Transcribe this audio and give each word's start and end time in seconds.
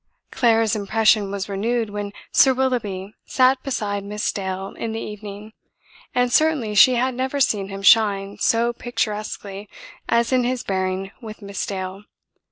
Clara's 0.31 0.75
impression 0.75 1.29
was 1.29 1.47
renewed 1.47 1.91
when 1.91 2.11
Sir 2.31 2.55
Willoughby 2.55 3.13
sat 3.27 3.61
beside 3.61 4.03
Miss 4.03 4.31
Dale 4.31 4.73
in 4.75 4.93
the 4.93 4.99
evening; 4.99 5.53
and 6.15 6.33
certainly 6.33 6.73
she 6.73 6.95
had 6.95 7.13
never 7.13 7.39
seen 7.39 7.67
him 7.69 7.83
shine 7.83 8.39
so 8.39 8.73
picturesquely 8.73 9.69
as 10.09 10.33
in 10.33 10.43
his 10.43 10.63
bearing 10.63 11.11
with 11.21 11.43
Miss 11.43 11.63
Dale. 11.67 12.05